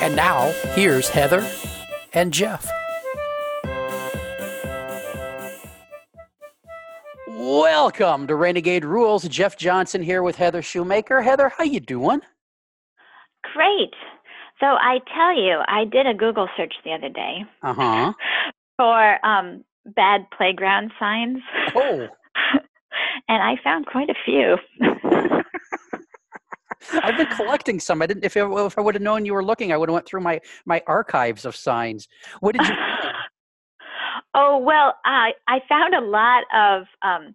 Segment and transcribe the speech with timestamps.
[0.00, 1.46] And now, here's Heather
[2.14, 2.66] and Jeff.
[7.28, 9.24] Welcome to Renegade Rules.
[9.28, 11.20] Jeff Johnson here with Heather Shoemaker.
[11.22, 12.20] Heather, how you doing?
[13.54, 13.94] Great.
[14.58, 18.12] So I tell you, I did a Google search the other day Uh-huh.
[18.78, 21.38] for um, bad playground signs,
[21.74, 22.08] Oh,
[23.28, 24.56] and I found quite a few.
[26.92, 28.02] I've been collecting some.
[28.02, 28.24] I didn't.
[28.24, 30.20] If I, if I would have known you were looking, I would have went through
[30.20, 32.08] my my archives of signs.
[32.40, 32.74] What did you?
[34.34, 37.34] oh well, I I found a lot of um,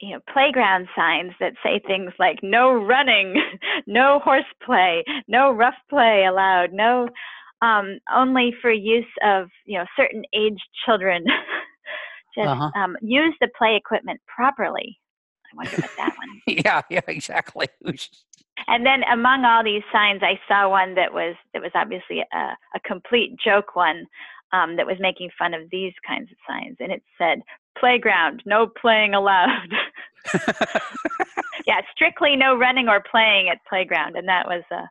[0.00, 3.42] you know playground signs that say things like no running,
[3.86, 7.08] no horseplay, no rough play allowed, no
[7.62, 11.24] um, only for use of you know certain age children.
[12.36, 12.70] Just Uh-huh.
[12.74, 14.98] um, use the play equipment properly.
[15.52, 16.58] I wonder what that one.
[16.64, 17.68] yeah, yeah, exactly.
[18.68, 22.56] And then among all these signs, I saw one that was that was obviously a,
[22.74, 24.06] a complete joke one
[24.52, 27.42] um, that was making fun of these kinds of signs, and it said
[27.78, 29.72] "playground, no playing allowed."
[31.66, 34.86] yeah, strictly no running or playing at playground, and that was uh,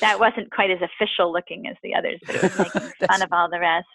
[0.00, 3.32] that wasn't quite as official looking as the others, but it was making fun of
[3.32, 3.86] all the rest.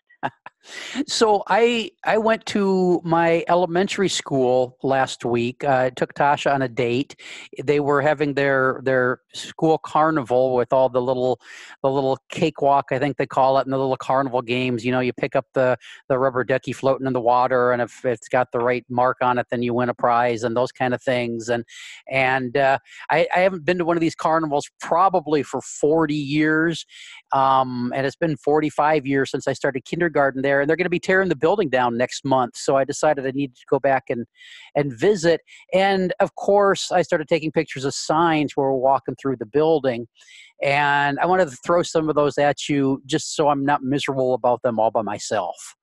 [1.07, 5.63] So I I went to my elementary school last week.
[5.63, 7.15] Uh, took Tasha on a date.
[7.63, 11.39] They were having their their school carnival with all the little
[11.81, 14.85] the little cakewalk, I think they call it, and the little carnival games.
[14.85, 15.77] You know, you pick up the
[16.09, 19.39] the rubber ducky floating in the water, and if it's got the right mark on
[19.39, 21.49] it, then you win a prize, and those kind of things.
[21.49, 21.63] And
[22.07, 22.77] and uh,
[23.09, 26.85] I, I haven't been to one of these carnivals probably for forty years,
[27.33, 30.89] um, and it's been 45 years since I started kindergarten there, and they're going to
[30.89, 32.57] be tearing the building down next month.
[32.57, 34.25] So I decided I needed to go back and
[34.75, 35.41] and visit.
[35.73, 40.07] And of course, I started taking pictures of signs where we're walking through the building,
[40.61, 44.33] and I wanted to throw some of those at you just so I'm not miserable
[44.33, 45.75] about them all by myself.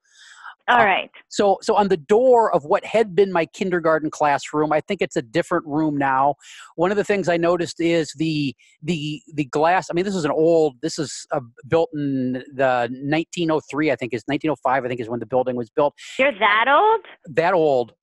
[0.68, 1.10] All Uh, right.
[1.28, 5.16] So, so on the door of what had been my kindergarten classroom, I think it's
[5.16, 6.34] a different room now.
[6.76, 9.88] One of the things I noticed is the the the glass.
[9.90, 10.76] I mean, this is an old.
[10.82, 13.90] This is uh, built in the 1903.
[13.90, 14.84] I think is 1905.
[14.84, 15.94] I think is when the building was built.
[16.18, 17.04] You're that old?
[17.34, 17.94] That old.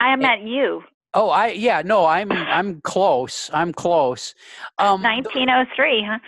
[0.00, 0.82] I am at you.
[1.14, 1.82] Oh, I yeah.
[1.84, 3.50] No, I'm I'm close.
[3.52, 4.34] I'm close.
[4.78, 6.18] Um, 1903, huh?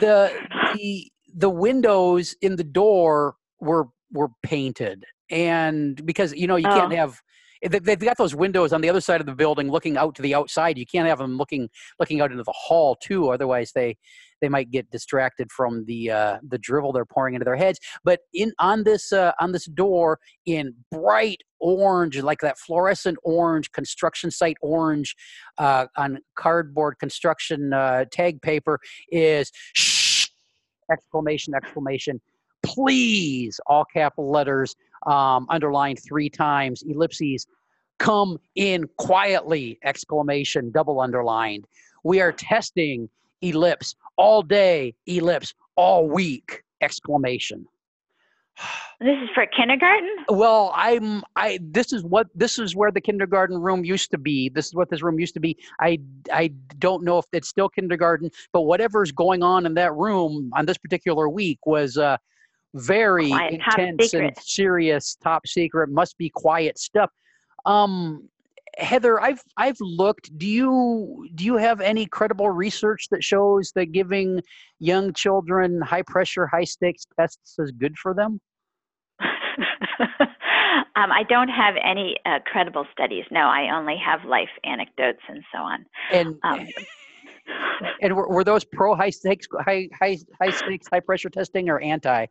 [0.00, 0.32] the
[0.74, 6.92] the the windows in the door were were painted and because you know you can't
[6.92, 6.96] Oh.
[6.96, 7.20] have
[7.62, 10.22] they- they've got those windows on the other side of the building looking out to
[10.22, 13.96] the outside you can't have them looking looking out into the hall too otherwise they
[14.40, 17.78] they might get distracted from the uh, the drivel they're pouring into their heads.
[18.04, 23.72] But in on this uh, on this door in bright orange like that fluorescent orange
[23.72, 25.16] construction site orange
[25.58, 28.78] uh, on cardboard construction uh, tag paper
[29.10, 30.28] is shh!
[30.90, 32.20] Exclamation exclamation
[32.62, 34.74] please all capital letters
[35.06, 37.46] um, underlined three times ellipses
[37.98, 41.66] come in quietly exclamation double underlined.
[42.04, 43.08] We are testing
[43.42, 47.66] ellipse all day ellipse all week exclamation.
[49.00, 50.10] This is for kindergarten?
[50.28, 54.48] well i'm i this is what this is where the kindergarten room used to be.
[54.48, 55.56] This is what this room used to be.
[55.80, 56.00] I
[56.32, 56.48] i
[56.78, 60.78] don't know if it's still kindergarten but whatever's going on in that room on this
[60.78, 62.16] particular week was uh
[62.74, 67.10] very Quiet, intense and serious top secret must be quiet stuff.
[67.66, 68.28] Um
[68.76, 70.36] heather i've i've looked.
[70.38, 74.40] Do you do you have any credible research that shows that giving
[74.78, 78.40] young children high pressure high stakes tests is good for them?
[80.98, 83.24] Um, I don't have any uh, credible studies.
[83.30, 85.86] No, I only have life anecdotes and so on.
[86.10, 86.66] and Um,
[88.02, 91.80] And were, were those pro high stakes, high high high stakes, high pressure testing, or
[91.80, 92.26] anti?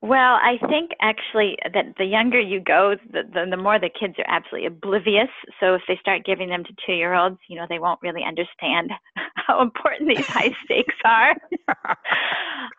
[0.00, 4.14] Well, I think actually that the younger you go, the, the, the more the kids
[4.18, 5.28] are absolutely oblivious.
[5.58, 8.22] So if they start giving them to two year olds, you know, they won't really
[8.22, 8.90] understand
[9.34, 11.30] how important these high stakes are.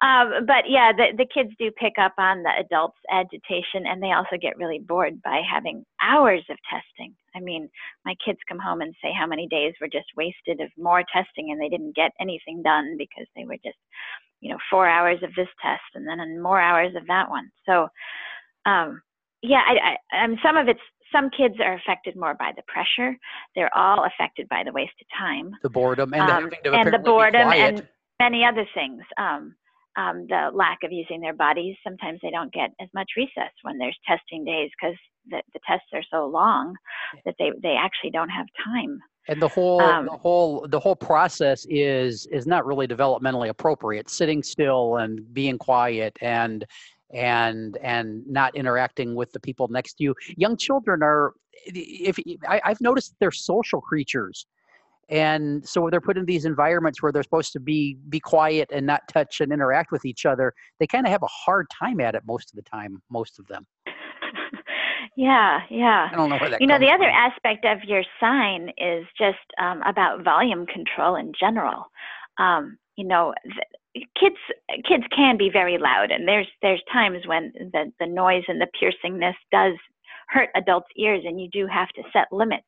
[0.01, 4.13] um, but yeah, the, the kids do pick up on the adults' agitation and they
[4.13, 7.13] also get really bored by having hours of testing.
[7.35, 7.69] I mean,
[8.05, 11.51] my kids come home and say how many days were just wasted of more testing
[11.51, 13.77] and they didn't get anything done because they were just,
[14.41, 17.49] you know, four hours of this test and then more hours of that one.
[17.65, 17.87] So,
[18.65, 19.01] um,
[19.41, 20.79] yeah, I, I, I some of it's
[21.11, 23.17] some kids are affected more by the pressure.
[23.55, 27.51] They're all affected by the wasted time, the boredom, and, um, the, and the boredom,
[27.51, 27.87] and
[28.19, 29.01] many other things.
[29.17, 29.55] Um,
[29.97, 31.75] um, the lack of using their bodies.
[31.83, 34.95] Sometimes they don't get as much recess when there's testing days because
[35.29, 36.75] the, the tests are so long
[37.25, 38.99] that they, they actually don't have time.
[39.27, 44.09] And the whole um, the whole the whole process is is not really developmentally appropriate.
[44.09, 46.65] Sitting still and being quiet and
[47.13, 50.15] and and not interacting with the people next to you.
[50.37, 51.33] Young children are
[51.65, 52.17] if
[52.47, 54.47] I, I've noticed they're social creatures
[55.09, 58.85] and so they're put in these environments where they're supposed to be be quiet and
[58.85, 62.15] not touch and interact with each other they kind of have a hard time at
[62.15, 63.65] it most of the time most of them
[65.19, 67.01] yeah yeah i don't know where that you know the from.
[67.01, 71.91] other aspect of your sign is just um, about volume control in general
[72.39, 74.37] um, you know th- kids
[74.87, 78.67] kids can be very loud and there's there's times when the the noise and the
[78.81, 79.73] piercingness does
[80.29, 82.63] hurt adults ears and you do have to set limits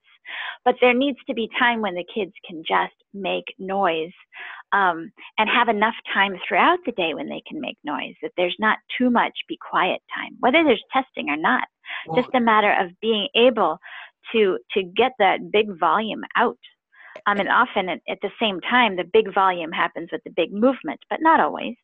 [0.66, 4.14] but there needs to be time when the kids can just make noise
[4.74, 8.56] um, and have enough time throughout the day when they can make noise, that there's
[8.60, 11.68] not too much be quiet time, whether there's testing or not.
[12.16, 13.78] Just a matter of being able
[14.32, 16.58] to to get that big volume out.
[17.28, 20.52] Um, and often at, at the same time, the big volume happens with the big
[20.52, 21.76] movement, but not always.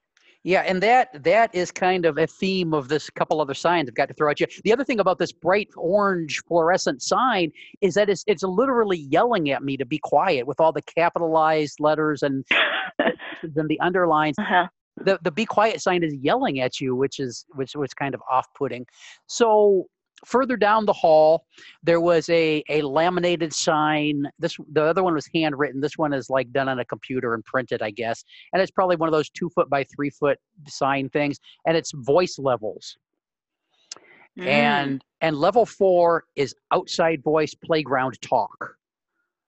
[0.44, 3.96] Yeah, and that that is kind of a theme of this couple other signs I've
[3.96, 4.48] got to throw at you.
[4.64, 7.52] The other thing about this bright orange fluorescent sign
[7.82, 11.80] is that it's it's literally yelling at me to be quiet with all the capitalized
[11.80, 12.46] letters and
[13.44, 14.38] the underlines.
[14.40, 14.68] Uh-huh.
[14.98, 18.22] The the be quiet sign is yelling at you, which is which was kind of
[18.32, 18.86] off putting.
[19.26, 19.88] So
[20.26, 21.46] further down the hall
[21.84, 24.24] there was a, a laminated sign.
[24.40, 25.82] This the other one was handwritten.
[25.82, 28.24] This one is like done on a computer and printed i guess.
[28.54, 31.92] And it's probably one of those two foot by three foot sign things and it's
[31.94, 32.98] voice levels.
[34.40, 34.46] Mm.
[34.46, 38.76] and and level four is outside voice playground talk.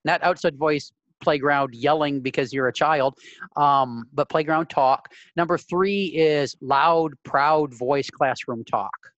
[0.04, 0.92] Not outside voice
[1.22, 3.16] playground yelling because you're a child
[3.56, 5.10] um, but playground talk.
[5.36, 9.12] Number three is loud proud voice classroom talk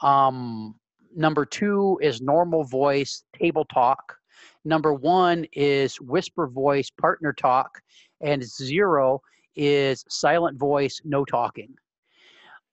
[0.00, 0.74] um,
[1.14, 4.16] number two is normal voice table talk.
[4.64, 7.80] Number one is whisper voice partner talk.
[8.20, 9.20] And zero
[9.56, 11.74] is silent voice, no talking.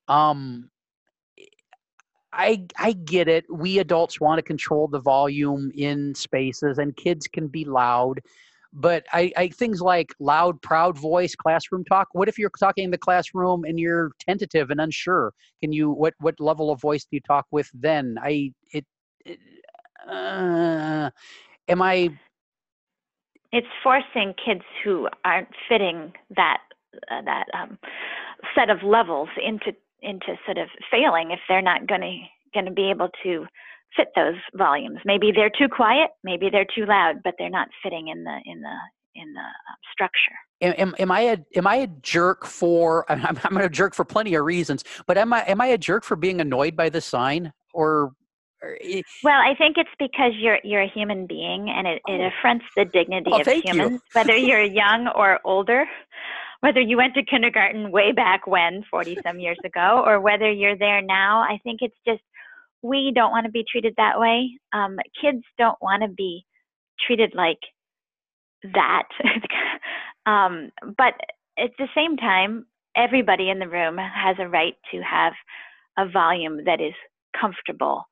[0.07, 0.69] Um,
[2.31, 3.45] I I get it.
[3.49, 8.19] We adults want to control the volume in spaces, and kids can be loud
[8.75, 12.91] but I, I things like loud proud voice classroom talk what if you're talking in
[12.91, 15.33] the classroom and you're tentative and unsure?
[15.61, 18.17] Can you what what level of voice do you talk with then?
[18.21, 18.85] I it,
[19.25, 19.39] it
[20.07, 21.09] uh,
[21.67, 22.09] am i
[23.51, 26.59] it's forcing kids who aren't fitting that
[27.09, 27.79] uh, that um,
[28.53, 32.17] set of levels into into sort of failing if they're not going to
[32.53, 33.45] going to be able to
[33.95, 34.99] fit those volumes.
[35.05, 38.61] Maybe they're too quiet, maybe they're too loud, but they're not fitting in the in
[38.61, 38.75] the
[39.15, 40.35] in the um, structure.
[40.61, 44.35] Am, am I a am I a jerk for I'm, I'm a jerk for plenty
[44.35, 47.51] of reasons, but am I am I a jerk for being annoyed by the sign
[47.73, 48.11] or?
[49.23, 52.29] well, I think it's because you're you're a human being, and it, it oh.
[52.29, 53.99] affronts the dignity oh, of humans, you.
[54.13, 55.85] whether you're young or older,
[56.61, 60.77] whether you went to kindergarten way back when, forty some years ago, or whether you're
[60.77, 61.41] there now.
[61.41, 62.21] I think it's just
[62.85, 64.51] we don't want to be treated that way.
[64.73, 66.45] Um, kids don't want to be
[67.05, 67.59] treated like
[68.73, 69.03] that.
[70.25, 71.13] um, but
[71.57, 72.65] at the same time,
[72.95, 75.33] everybody in the room has a right to have
[75.97, 76.93] a volume that is
[77.39, 78.03] comfortable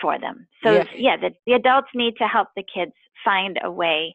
[0.00, 0.46] for them.
[0.64, 2.92] So yeah, yeah the, the adults need to help the kids
[3.24, 4.14] find a way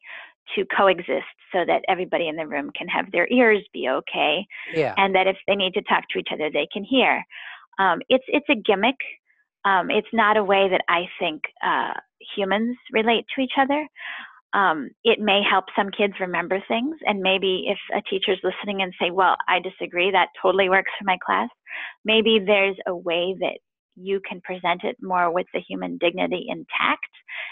[0.56, 4.94] to coexist so that everybody in the room can have their ears be okay yeah.
[4.98, 7.24] and that if they need to talk to each other they can hear
[7.80, 8.98] um, it's it's a gimmick
[9.66, 11.94] um, it's not a way that I think uh,
[12.36, 13.88] humans relate to each other.
[14.54, 18.94] Um, it may help some kids remember things, and maybe if a teacher's listening and
[19.02, 21.50] say, "Well, I disagree," that totally works for my class.
[22.06, 23.58] Maybe there's a way that
[23.96, 27.10] you can present it more with the human dignity intact,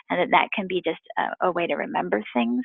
[0.10, 2.64] and that that can be just a, a way to remember things.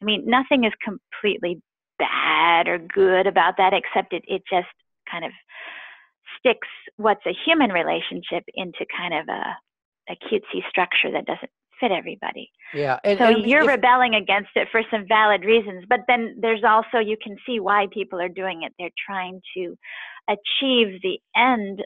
[0.00, 1.60] I mean, nothing is completely
[1.98, 4.68] bad or good about that, except it it just
[5.10, 5.32] kind of
[6.38, 11.50] sticks what's a human relationship into kind of a, a cutesy structure that doesn't
[11.80, 12.50] fit everybody.
[12.72, 12.98] Yeah.
[13.04, 16.64] And, so and you're if, rebelling against it for some valid reasons, but then there's
[16.64, 18.72] also you can see why people are doing it.
[18.78, 19.76] They're trying to
[20.28, 21.84] achieve the end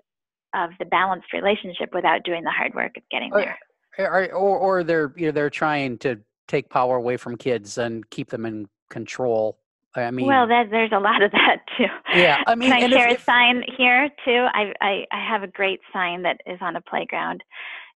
[0.54, 3.58] of the balanced relationship without doing the hard work of getting there.
[3.98, 7.78] Eh, or, or, or they're you know they're trying to take power away from kids
[7.78, 9.58] and keep them in control
[9.96, 11.86] I mean, well, that, there's a lot of that too.
[12.14, 14.46] Yeah, I mean, can I share if- a if- sign here too?
[14.52, 17.42] I, I I have a great sign that is on a playground.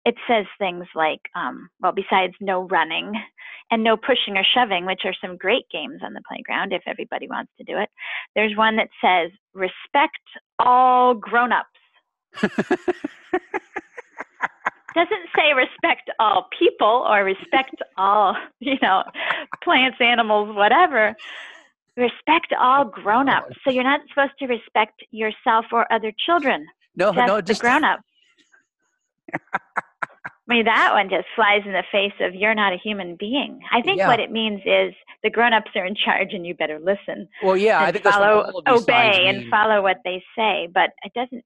[0.05, 3.13] It says things like, um, well, besides no running
[3.71, 7.27] and no pushing or shoving, which are some great games on the playground if everybody
[7.29, 7.89] wants to do it.
[8.35, 10.19] There's one that says respect
[10.59, 11.69] all grown-ups.
[14.93, 19.03] doesn't say respect all people or respect all, you know,
[19.63, 21.15] plants, animals, whatever.
[21.95, 23.55] Respect all oh grown-ups.
[23.63, 28.03] So you're not supposed to respect yourself or other children, no, just no, just grown-ups.
[29.33, 33.61] I mean, that one just flies in the face of you're not a human being.
[33.71, 34.07] I think Yeah.
[34.07, 37.81] what it means is the grown-ups are in charge and you better listen well, yeah,
[37.81, 39.49] I think follow, all of these signs obey, and mean.
[39.49, 40.67] follow what they say.
[40.73, 41.45] But it doesn't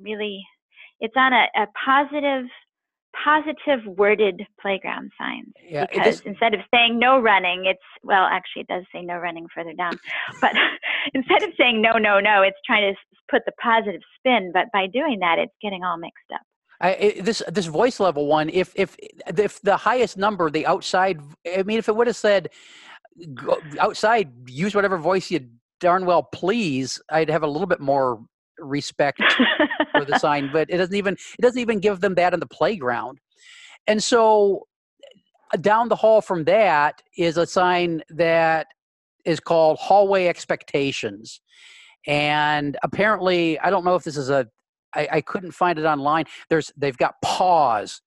[0.00, 0.44] really.
[1.00, 2.46] It's on a, a positive,
[3.22, 8.62] positive worded playground signs Yeah, because just- instead of saying no running, it's well, actually,
[8.62, 9.98] it does say no running further down.
[10.40, 10.52] But
[11.14, 12.98] instead of saying no, no, no, it's trying to
[13.30, 14.50] put the positive spin.
[14.52, 16.40] But by doing that, it's getting all mixed up.
[16.80, 18.96] I, I- this this voice level one, if if
[19.36, 21.20] if the highest number, the outside,
[21.56, 22.50] I mean, if it would have said
[23.34, 25.48] go, outside, use whatever voice you
[25.80, 28.20] darn well please, I'd have a little bit more
[28.58, 29.22] respect
[29.92, 30.50] for the sign.
[30.52, 33.18] But it doesn't even it doesn't even give them that in the playground,
[33.86, 34.66] and so
[35.52, 38.66] uh, down the hall from that is a sign that
[39.24, 41.40] is called hallway expectations
[42.06, 44.46] and apparently i don't know if this is a
[44.94, 48.00] I, I couldn't find it online there's they've got pause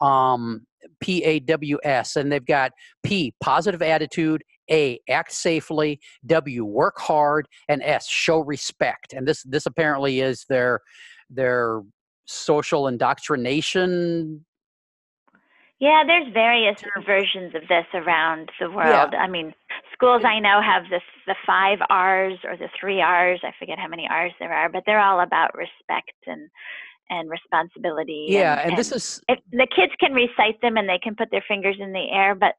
[0.00, 0.66] um
[1.00, 8.08] p-a-w-s and they've got p positive attitude a act safely w work hard and s
[8.08, 10.80] show respect and this this apparently is their
[11.30, 11.82] their
[12.26, 14.44] social indoctrination
[15.80, 19.14] Yeah, there's various versions of this around the world.
[19.14, 19.52] I mean,
[19.92, 23.40] schools I know have this the five R's or the three R's.
[23.42, 26.48] I forget how many R's there are, but they're all about respect and
[27.10, 28.26] and responsibility.
[28.28, 31.44] yeah and, this is it, the kids can recite them and they can put their
[31.48, 32.54] fingers in the air, but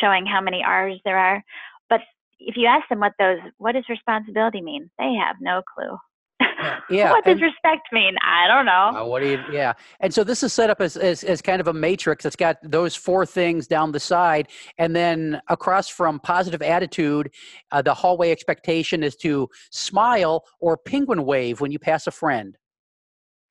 [0.00, 1.42] showing how many R's there are.
[1.88, 2.00] But
[2.38, 5.96] if you ask them what those what does responsibility mean, they have no clue.
[6.90, 8.14] yeah what does and- respect mean?
[8.22, 9.02] I don't know.
[9.02, 9.42] Uh, what do you?
[9.50, 12.24] Yeah, and so this is set up as, as as kind of a matrix.
[12.24, 17.30] that's got those four things down the side, and then across from positive attitude,
[17.72, 22.58] uh, the hallway expectation is to smile or penguin wave when you pass a friend.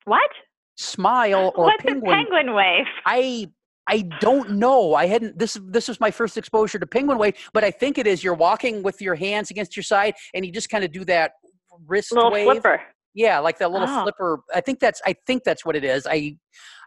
[0.04, 0.30] What?
[0.76, 2.12] Smile or What's penguin.
[2.12, 2.84] penguin wave?
[3.04, 3.50] I
[3.88, 4.94] I don't know.
[4.94, 5.38] I hadn't.
[5.38, 8.24] This this was my first exposure to penguin wave, but I think it is.
[8.24, 11.32] You're walking with your hands against your side, and you just kind of do that
[11.86, 12.46] wrist Little wave.
[12.46, 12.80] flipper.
[13.14, 14.02] Yeah, like that little Oh.
[14.02, 14.40] flipper.
[14.54, 15.00] I think that's.
[15.06, 16.06] I think that's what it is.
[16.06, 16.36] I,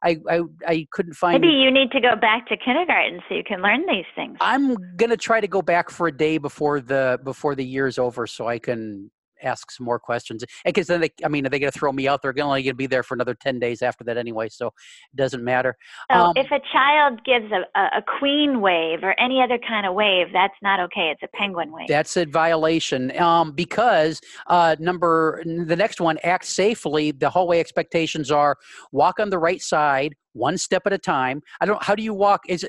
[0.03, 1.41] I, I, I couldn't find.
[1.41, 4.37] Maybe you need to go back to kindergarten so you can learn these things.
[4.39, 8.27] I'm gonna try to go back for a day before the before the year's over,
[8.27, 9.09] so I can
[9.41, 10.43] ask some more questions.
[10.65, 12.21] Because then they, I mean, are they gonna throw me out?
[12.21, 15.43] They're only gonna be there for another ten days after that anyway, so it doesn't
[15.43, 15.77] matter.
[16.11, 19.85] So um, if a child gives a, a, a queen wave or any other kind
[19.85, 21.11] of wave, that's not okay.
[21.13, 21.87] It's a penguin wave.
[21.87, 27.11] That's a violation um, because uh, number the next one, act safely.
[27.11, 28.57] The hallway expectations are
[28.91, 31.41] walk on the right side, one step at a time.
[31.61, 31.81] I don't.
[31.83, 32.41] How do you walk?
[32.47, 32.67] Is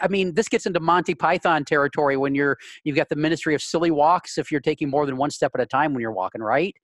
[0.00, 3.62] I mean, this gets into Monty Python territory when you're you've got the Ministry of
[3.62, 4.38] Silly Walks.
[4.38, 6.74] If you're taking more than one step at a time when you're walking, right?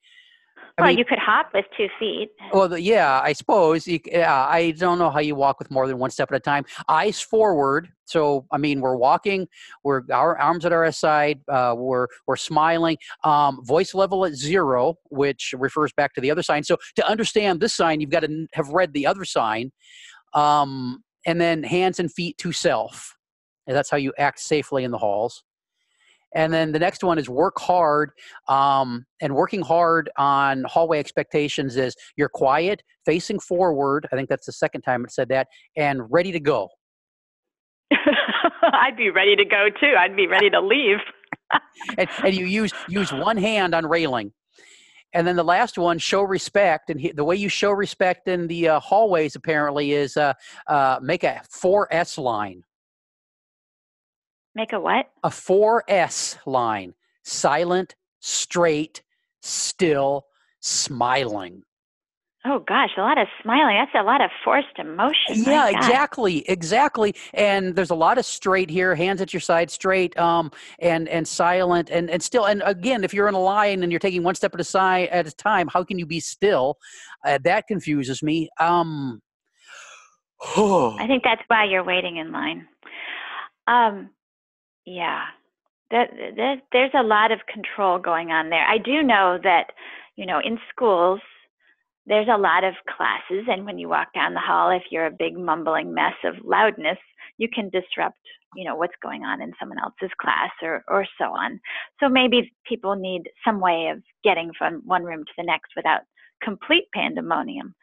[0.79, 2.31] I well, mean- you could hop with two feet.
[2.53, 3.87] Well, yeah, I suppose.
[3.87, 6.41] You, yeah, I don't know how you walk with more than one step at a
[6.41, 6.65] time.
[6.89, 7.89] Eyes forward.
[8.05, 9.49] So, I mean, we're walking.
[9.85, 11.41] We're our arms at our side.
[11.49, 12.99] Uh, we're we're smiling.
[13.25, 16.63] Um, voice level at zero, which refers back to the other sign.
[16.63, 19.73] So, to understand this sign, you've got to have read the other sign.
[20.37, 23.17] Um, and then hands and feet to self.
[23.67, 25.43] And that's how you act safely in the halls.
[26.35, 28.11] And then the next one is work hard.
[28.49, 34.07] Um, and working hard on hallway expectations is you're quiet, facing forward.
[34.13, 36.69] I think that's the second time it said that, and ready to go.
[38.63, 39.95] I'd be ready to go too.
[39.99, 40.99] I'd be ready to leave.
[41.97, 44.33] And, and you use use one hand on railing.
[45.13, 46.91] And then the last one, show respect.
[46.91, 50.35] And he, the way you show respect in the uh, hallways apparently is uh,
[50.67, 52.63] uh, make a 4S line.
[54.55, 55.11] Make a what?
[55.23, 56.95] A 4S line.
[57.23, 59.03] Silent, straight,
[59.43, 60.27] still,
[60.61, 61.63] smiling.
[62.49, 63.77] Oh gosh, a lot of smiling.
[63.77, 65.43] That's a lot of forced emotion.
[65.45, 67.15] Yeah, exactly, exactly.
[67.35, 71.27] And there's a lot of straight here, hands at your side, straight, um, and and
[71.27, 72.45] silent, and and still.
[72.45, 75.09] And again, if you're in a line and you're taking one step at a side
[75.09, 76.79] at a time, how can you be still?
[77.25, 78.49] Uh, that confuses me.
[78.61, 79.21] Um,
[80.41, 82.69] I think that's why you're waiting in line.
[83.67, 84.11] Um,
[84.85, 85.25] yeah.
[85.91, 88.65] that, that there's a lot of control going on there.
[88.67, 89.73] I do know that,
[90.17, 91.21] you know, in schools,
[92.07, 95.11] there's a lot of classes, and when you walk down the hall, if you're a
[95.11, 96.99] big mumbling mess of loudness,
[97.39, 98.19] you can disrupt,
[98.55, 101.61] you know, what's going on in someone else's class or or so on.
[102.01, 106.03] So maybe people need some way of getting from one room to the next without
[106.43, 107.75] complete pandemonium.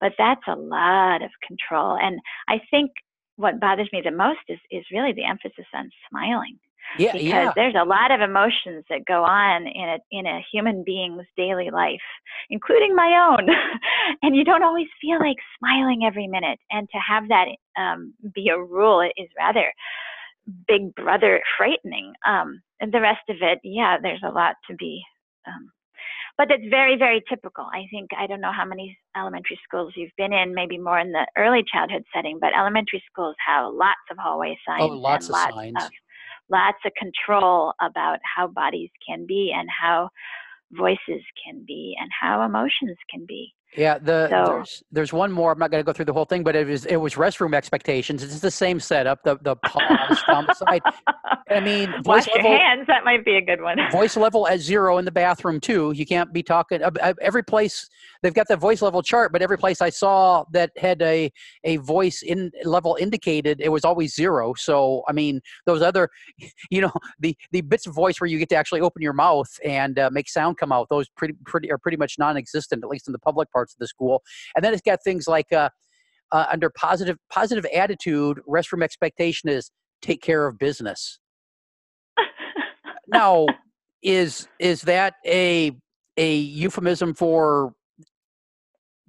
[0.00, 2.92] But that's a lot of control, and I think
[3.36, 6.58] what bothers me the most is is really the emphasis on smiling
[6.98, 7.52] yeah, because yeah.
[7.56, 11.70] there's a lot of emotions that go on in a in a human being's daily
[11.70, 12.00] life,
[12.50, 13.48] including my own.
[14.22, 17.46] and you don't always feel like smiling every minute, and to have that
[17.80, 19.72] um, be a rule is rather
[20.66, 22.12] big brother frightening.
[22.26, 25.02] Um, and the rest of it, yeah, there's a lot to be.
[25.46, 25.70] Um,
[26.38, 27.64] but it's very, very typical.
[27.72, 31.12] I think I don't know how many elementary schools you've been in, maybe more in
[31.12, 35.32] the early childhood setting, but elementary schools have lots of hallway signs Oh, lots of
[35.32, 35.74] lots signs.
[35.76, 35.90] of
[36.52, 40.10] lots of control about how bodies can be and how
[40.72, 43.54] voices can be and how emotions can be.
[43.76, 45.52] Yeah, the So- there's there's one more.
[45.52, 47.54] I'm not going to go through the whole thing, but it was it was restroom
[47.54, 48.22] expectations.
[48.22, 49.22] It's the same setup.
[49.24, 50.82] The the pause the side.
[51.50, 52.86] I mean, Wash voice your level hands.
[52.86, 53.78] That might be a good one.
[53.92, 55.92] voice level at zero in the bathroom too.
[55.92, 56.82] You can't be talking.
[56.82, 57.88] uh, uh, Every place
[58.22, 61.32] they've got the voice level chart, but every place I saw that had a
[61.64, 64.52] a voice in level indicated, it was always zero.
[64.54, 66.10] So I mean, those other,
[66.70, 69.48] you know, the the bits of voice where you get to actually open your mouth
[69.64, 73.06] and uh, make sound come out, those pretty pretty are pretty much non-existent, at least
[73.08, 74.22] in the public parts of the school.
[74.54, 75.70] And then it's got things like uh,
[76.32, 81.18] uh, under positive positive attitude, restroom expectation is take care of business.
[83.08, 83.46] Now
[84.02, 85.72] is is that a
[86.16, 87.74] a euphemism for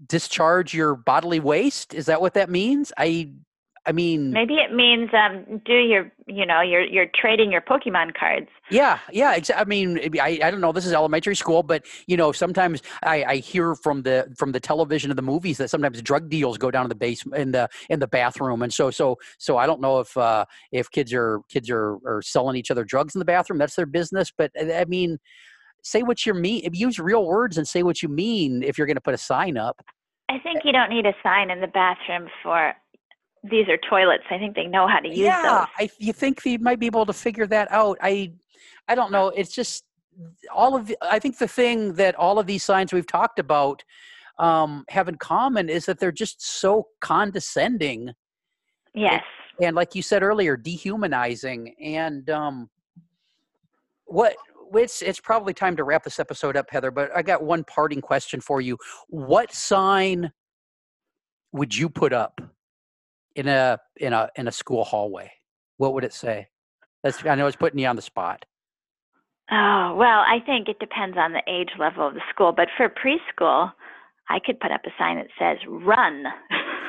[0.06, 1.94] discharge your bodily waste?
[1.94, 2.92] Is that what that means?
[2.98, 3.32] I
[3.86, 8.14] i mean Maybe it means um, do your, you know, you're you're trading your Pokemon
[8.18, 8.48] cards.
[8.72, 12.16] yeah yeah exa- i mean I, I don't know this is elementary school but you
[12.18, 16.02] know sometimes I, I hear from the from the television and the movies that sometimes
[16.02, 19.18] drug deals go down to the basement in the in the bathroom and so so
[19.38, 22.84] so i don't know if uh if kids are kids are are selling each other
[22.84, 25.18] drugs in the bathroom that's their business but uh, i mean
[25.84, 28.96] say what you mean use real words and say what you mean if you're going
[28.96, 29.82] to put a sign up
[30.30, 32.74] I think you don't need a sign in the bathroom for
[33.44, 34.24] these are toilets.
[34.32, 35.26] I think they know how to use them.
[35.26, 35.68] yeah those.
[35.80, 38.32] I, you think they might be able to figure that out i
[38.88, 39.84] i don't know it's just
[40.54, 43.84] all of the, i think the thing that all of these signs we've talked about
[44.40, 48.12] um, have in common is that they're just so condescending
[48.96, 49.24] Yes.
[49.62, 52.70] and like you said earlier dehumanizing and um,
[54.06, 54.36] what
[54.76, 58.02] it's it's probably time to wrap this episode up heather but i got one parting
[58.02, 58.78] question for you
[59.10, 60.32] what sign
[61.52, 62.42] would you put up
[63.36, 65.32] in a in a in a school hallway
[65.78, 66.48] what would it say
[67.04, 68.46] that's i know it's putting you on the spot
[69.52, 72.90] Oh, well, I think it depends on the age level of the school, but for
[72.90, 73.72] preschool,
[74.30, 76.26] I could put up a sign that says run.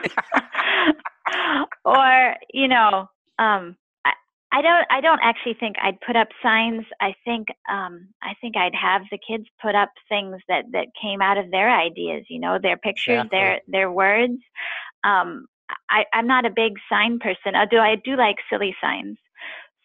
[1.85, 4.12] or, you know, um I,
[4.52, 6.85] I don't I don't actually think I'd put up signs.
[7.00, 11.20] I think um I think I'd have the kids put up things that that came
[11.20, 13.38] out of their ideas, you know, their pictures, Exactly.
[13.38, 14.38] their their words.
[15.02, 15.46] Um
[15.90, 19.16] I, I'm not a big sign person, although I do like silly signs.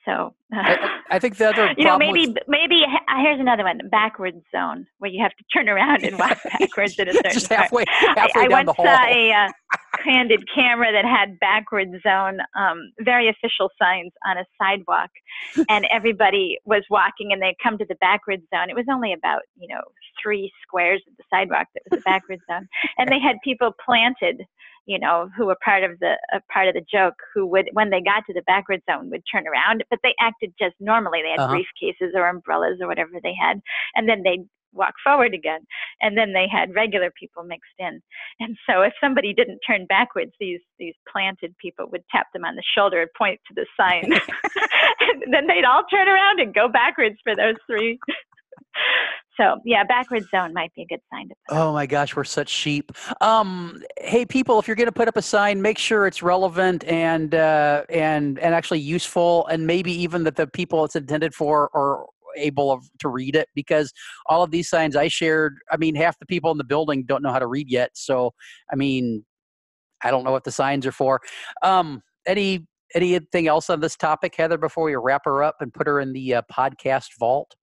[0.05, 4.41] So I, I think the other you know, maybe maybe uh, here's another one: backwards
[4.55, 7.61] zone, where you have to turn around and walk backwards at a certain just part.
[7.61, 9.49] halfway I, halfway I once the hall saw a uh,
[10.03, 15.09] candid camera that had backwards zone, um, very official signs on a sidewalk,
[15.69, 18.69] and everybody was walking, and they come to the backwards zone.
[18.69, 19.81] It was only about you know
[20.21, 24.43] three squares of the sidewalk that was a backwards zone, and they had people planted.
[24.93, 27.89] You know, who were part of the uh, part of the joke, who would, when
[27.91, 31.21] they got to the backward zone, would turn around, but they acted just normally.
[31.21, 31.55] They had Uh-huh.
[31.55, 33.57] briefcases or umbrellas or whatever they had,
[33.95, 35.61] and then they'd walk forward again,
[36.01, 38.01] and then they had regular people mixed in.
[38.39, 42.55] And so, if somebody didn't turn backwards, these these planted people would tap them on
[42.55, 44.05] the shoulder and point to the sign,
[45.07, 47.99] and then they'd all turn around and go backwards for those three.
[49.39, 51.57] So yeah, backwards zone might be a good sign to put.
[51.57, 52.91] Oh my gosh, we're such sheep.
[53.21, 56.83] Um, hey, people, if you're going to put up a sign, make sure it's relevant
[56.85, 61.69] and uh, and and actually useful, and maybe even that the people it's intended for
[61.73, 63.47] are able of, to read it.
[63.55, 63.93] Because
[64.27, 67.23] all of these signs I shared, I mean, half the people in the building don't
[67.23, 67.91] know how to read yet.
[67.93, 68.33] So,
[68.71, 69.23] I mean,
[70.03, 71.21] I don't know what the signs are for.
[71.61, 74.57] Um, any anything else on this topic, Heather?
[74.57, 77.55] Before we wrap her up and put her in the uh, podcast vault.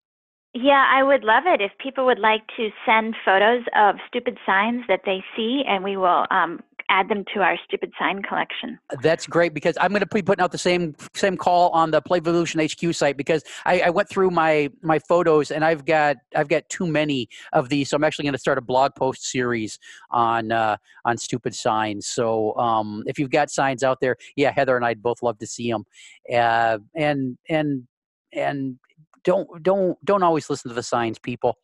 [0.58, 4.84] Yeah, I would love it if people would like to send photos of stupid signs
[4.88, 8.78] that they see, and we will um, add them to our stupid sign collection.
[9.02, 12.00] That's great because I'm going to be putting out the same same call on the
[12.00, 16.48] Playvolution HQ site because I, I, went through my my photos and I've got I've
[16.48, 19.78] got too many of these, so I'm actually going to start a blog post series
[20.10, 22.06] on uh, on stupid signs.
[22.06, 25.46] So um, if you've got signs out there, yeah, Heather and I'd both love to
[25.46, 25.84] see them,
[26.32, 27.86] uh, and and
[28.32, 28.78] and
[29.26, 31.58] don't don't don't always listen to the signs, people.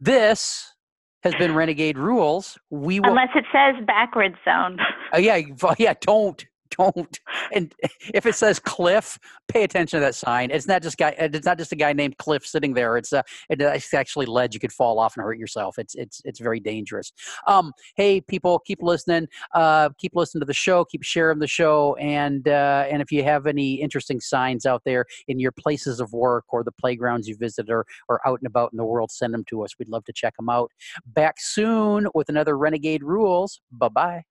[0.00, 0.74] This
[1.22, 2.58] has been Renegade Rules.
[2.70, 4.78] We will, unless it says backwards zone.
[5.14, 5.40] uh, yeah,
[5.78, 5.94] yeah.
[6.00, 6.44] Don't
[6.76, 7.20] don't.
[7.52, 7.74] And
[8.14, 10.50] if it says Cliff, pay attention to that sign.
[10.50, 11.14] It's not just guy.
[11.18, 12.96] It's not just a guy named Cliff sitting there.
[12.96, 13.24] It's a.
[13.48, 14.54] It's actually ledge.
[14.54, 15.78] You could fall off and hurt yourself.
[15.78, 17.12] It's it's it's very dangerous.
[17.46, 19.28] Um, hey, people, keep listening.
[19.54, 20.84] Uh, keep listening to the show.
[20.84, 21.94] Keep sharing the show.
[21.96, 26.12] And uh, and if you have any interesting signs out there in your places of
[26.12, 29.34] work or the playgrounds you visit or or out and about in the world, send
[29.34, 29.78] them to us.
[29.78, 30.70] We'd love to check them out.
[31.06, 33.60] Back soon with another Renegade Rules.
[33.70, 34.22] Bye bye.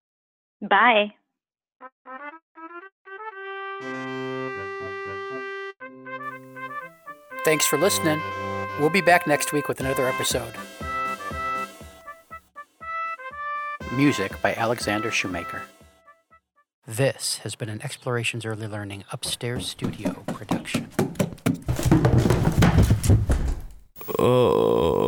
[0.61, 1.13] Bye.
[7.43, 8.21] Thanks for listening.
[8.79, 10.53] We'll be back next week with another episode.
[13.93, 15.63] Music by Alexander Shoemaker.
[16.87, 20.87] This has been an Explorations Early Learning Upstairs Studio production.
[24.17, 25.00] Oh.